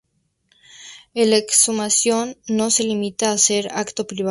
[1.13, 4.19] La exhumación no se limita a ser un acto privado.